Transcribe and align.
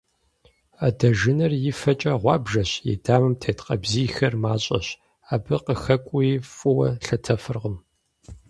Адэжынэр 0.87 1.51
и 1.69 1.71
фэкӏэ 1.79 2.13
гъуабжэщ, 2.21 2.71
и 2.91 2.93
дамэм 3.03 3.33
тет 3.41 3.57
къабзийхэр 3.65 4.33
мащӏэщ, 4.43 4.87
абы 5.33 5.55
къыхэкӏууи 5.65 6.29
фӏыуэ 6.55 6.89
лъэтэфыркъым. 7.05 7.75